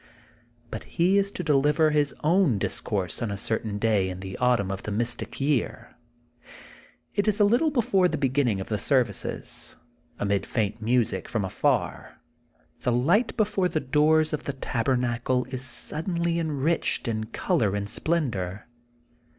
But 0.71 0.85
he 0.97 1.19
is 1.19 1.31
to 1.33 1.43
deliver 1.43 1.91
his 1.91 2.15
own 2.23 2.57
dis, 2.57 2.81
course 2.81 3.21
on 3.21 3.29
a 3.29 3.37
certain 3.37 3.77
day 3.77 4.09
in 4.09 4.19
the 4.19 4.35
autumn 4.39 4.71
of 4.71 4.81
the 4.81 4.89
Mystic 4.91 5.39
Year. 5.39 5.95
It 7.13 7.27
is 7.27 7.39
a 7.39 7.43
little 7.45 7.69
before 7.69 8.07
the 8.07 8.17
begin 8.17 8.45
ning 8.47 8.59
of 8.59 8.67
the 8.67 8.79
services. 8.79 9.75
Amid 10.17 10.43
faint 10.47 10.81
music 10.81 11.29
from 11.29 11.45
afar 11.45 12.19
the 12.79 12.91
light 12.91 13.37
before 13.37 13.69
the 13.69 13.79
doors 13.79 14.33
of 14.33 14.45
the 14.45 14.53
taber 14.53 14.97
nacle 14.97 15.45
is 15.53 15.63
suddenly 15.63 16.39
enriched 16.39 17.07
in 17.07 17.25
color 17.25 17.75
and 17.75 17.87
splen 17.87 18.31
dor. 18.31 18.65